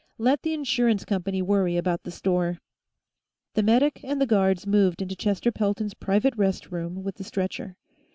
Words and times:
Let 0.17 0.41
the 0.41 0.55
insurance 0.55 1.05
company 1.05 1.43
worry 1.43 1.77
about 1.77 2.01
the 2.01 2.09
store." 2.09 2.57
The 3.53 3.61
medic 3.61 4.03
and 4.03 4.19
the 4.19 4.25
guards 4.25 4.65
moved 4.65 4.99
into 5.03 5.15
Chester 5.15 5.51
Pelton's 5.51 5.93
private 5.93 6.35
rest 6.35 6.71
room 6.71 7.03
with 7.03 7.17
the 7.17 7.23
stretcher. 7.23 7.75